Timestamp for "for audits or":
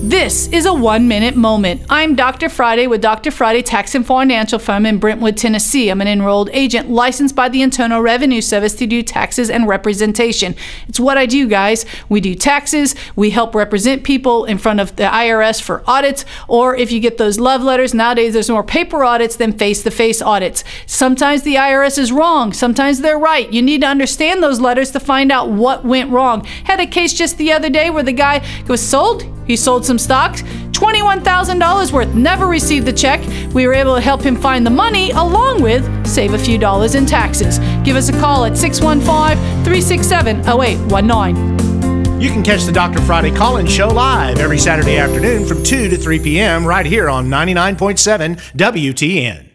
15.60-16.76